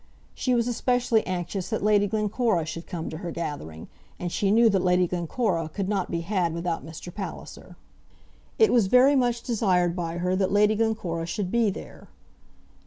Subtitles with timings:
[0.33, 3.87] She was especially anxious that Lady Glencora should come to her gathering,
[4.19, 7.13] and she knew that Lady Glencora could not be had without Mr.
[7.13, 7.75] Palliser.
[8.57, 12.07] It was very much desired by her that Lady Glencora should be there.